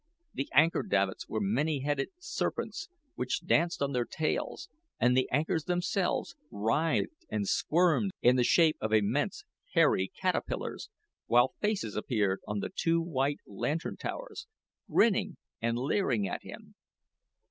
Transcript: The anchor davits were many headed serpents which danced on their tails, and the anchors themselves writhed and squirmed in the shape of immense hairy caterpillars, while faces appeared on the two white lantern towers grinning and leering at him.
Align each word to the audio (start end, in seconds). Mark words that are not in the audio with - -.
The 0.33 0.49
anchor 0.55 0.81
davits 0.81 1.29
were 1.29 1.39
many 1.39 1.81
headed 1.81 2.09
serpents 2.17 2.89
which 3.13 3.45
danced 3.45 3.83
on 3.83 3.91
their 3.91 4.05
tails, 4.05 4.67
and 4.99 5.15
the 5.15 5.29
anchors 5.31 5.65
themselves 5.65 6.35
writhed 6.49 7.23
and 7.29 7.47
squirmed 7.47 8.09
in 8.19 8.35
the 8.35 8.43
shape 8.43 8.77
of 8.81 8.93
immense 8.93 9.45
hairy 9.75 10.11
caterpillars, 10.19 10.89
while 11.27 11.53
faces 11.61 11.95
appeared 11.95 12.39
on 12.47 12.61
the 12.61 12.71
two 12.75 12.99
white 12.99 13.41
lantern 13.45 13.95
towers 13.95 14.47
grinning 14.89 15.37
and 15.61 15.77
leering 15.77 16.27
at 16.27 16.41
him. 16.41 16.73